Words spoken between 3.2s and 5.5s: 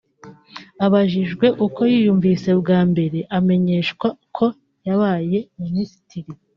amenyeshwa ko yabaye